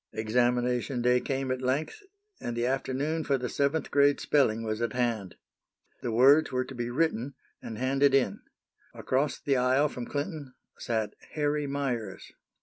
Examination 0.13 1.03
day 1.03 1.19
came 1.19 1.51
at 1.51 1.61
length, 1.61 2.01
and 2.39 2.57
the 2.57 2.65
afternoon 2.65 3.23
for 3.23 3.37
the 3.37 3.47
seventh 3.47 3.91
grade 3.91 4.19
spelling 4.19 4.63
was 4.63 4.81
at 4.81 4.93
hand. 4.93 5.35
The 6.01 6.11
words 6.11 6.51
were 6.51 6.65
to 6.65 6.73
be 6.73 6.89
written, 6.89 7.35
and 7.61 7.77
handed 7.77 8.15
in. 8.15 8.39
Across 8.95 9.41
the 9.41 9.57
aisle 9.57 9.89
from 9.89 10.07
Clinton 10.07 10.55
sat 10.79 11.13
Harry 11.33 11.67
Meyers. 11.67 12.31